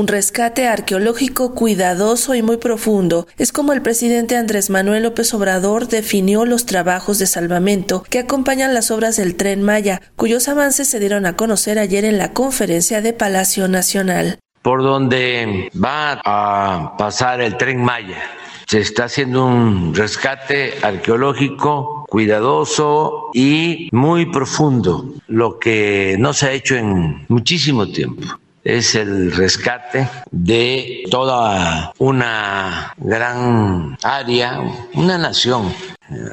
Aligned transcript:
un 0.00 0.06
rescate 0.06 0.66
arqueológico 0.66 1.54
cuidadoso 1.54 2.34
y 2.34 2.42
muy 2.42 2.56
profundo. 2.56 3.28
Es 3.36 3.52
como 3.52 3.74
el 3.74 3.82
presidente 3.82 4.34
Andrés 4.34 4.70
Manuel 4.70 5.02
López 5.02 5.34
Obrador 5.34 5.88
definió 5.88 6.46
los 6.46 6.64
trabajos 6.64 7.18
de 7.18 7.26
salvamento 7.26 8.02
que 8.08 8.20
acompañan 8.20 8.72
las 8.72 8.90
obras 8.90 9.18
del 9.18 9.36
tren 9.36 9.62
Maya, 9.62 10.00
cuyos 10.16 10.48
avances 10.48 10.88
se 10.88 11.00
dieron 11.00 11.26
a 11.26 11.36
conocer 11.36 11.78
ayer 11.78 12.06
en 12.06 12.16
la 12.16 12.32
conferencia 12.32 13.02
de 13.02 13.12
Palacio 13.12 13.68
Nacional. 13.68 14.38
Por 14.62 14.82
donde 14.82 15.70
va 15.72 16.18
a 16.24 16.96
pasar 16.96 17.42
el 17.42 17.58
tren 17.58 17.84
Maya, 17.84 18.22
se 18.66 18.80
está 18.80 19.04
haciendo 19.04 19.44
un 19.44 19.94
rescate 19.94 20.78
arqueológico 20.80 22.06
cuidadoso 22.08 23.28
y 23.34 23.90
muy 23.92 24.24
profundo, 24.32 25.12
lo 25.28 25.58
que 25.58 26.16
no 26.18 26.32
se 26.32 26.46
ha 26.46 26.52
hecho 26.52 26.76
en 26.76 27.26
muchísimo 27.28 27.86
tiempo 27.86 28.26
es 28.64 28.94
el 28.94 29.32
rescate 29.32 30.08
de 30.30 31.04
toda 31.10 31.92
una 31.98 32.92
gran 32.98 33.96
área, 34.02 34.60
una 34.94 35.18
nación, 35.18 35.72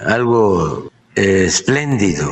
algo 0.06 0.92
eh, 1.16 1.46
espléndido. 1.46 2.30